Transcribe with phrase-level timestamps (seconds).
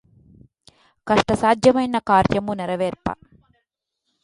[1.07, 3.05] కష్టసాధ్యమైన కార్యమ్ము నెరవేర్ప